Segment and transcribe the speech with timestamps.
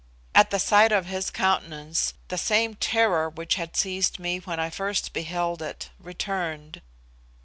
[0.33, 4.71] At the sight of his countenance, the same terror which had seized me when I
[4.71, 6.81] first beheld it returned.